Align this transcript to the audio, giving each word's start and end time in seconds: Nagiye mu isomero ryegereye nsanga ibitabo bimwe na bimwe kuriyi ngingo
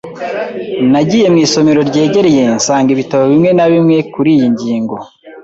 Nagiye 0.91 1.27
mu 1.33 1.37
isomero 1.45 1.79
ryegereye 1.89 2.41
nsanga 2.57 2.89
ibitabo 2.95 3.23
bimwe 3.31 3.51
na 3.57 3.65
bimwe 3.71 3.97
kuriyi 4.13 4.47
ngingo 4.53 4.95